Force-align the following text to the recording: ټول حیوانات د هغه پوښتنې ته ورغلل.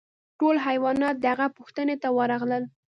ټول 0.39 0.55
حیوانات 0.67 1.15
د 1.19 1.25
هغه 1.31 1.47
پوښتنې 1.57 1.95
ته 2.03 2.07
ورغلل. 2.17 2.63